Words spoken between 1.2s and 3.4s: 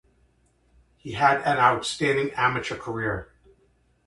an outstanding amateur career.